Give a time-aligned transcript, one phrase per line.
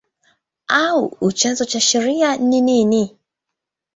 [0.91, 3.17] au chanzo cha sheria ni nini?